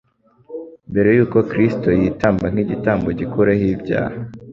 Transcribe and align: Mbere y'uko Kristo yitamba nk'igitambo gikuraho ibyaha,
Mbere 0.91 1.09
y'uko 1.15 1.37
Kristo 1.49 1.87
yitamba 1.99 2.45
nk'igitambo 2.51 3.07
gikuraho 3.19 3.65
ibyaha, 3.75 4.17